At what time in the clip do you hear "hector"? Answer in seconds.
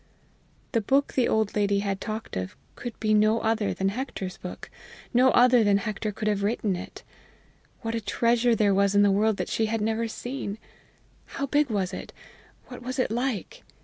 5.77-6.11